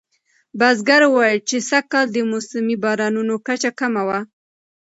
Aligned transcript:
بزګر 0.59 1.01
وویل 1.07 1.39
چې 1.49 1.57
سږکال 1.69 2.05
د 2.11 2.17
موسمي 2.31 2.75
بارانونو 2.83 3.35
کچه 3.47 3.71
کمه 3.79 4.03
وه. 4.07 4.19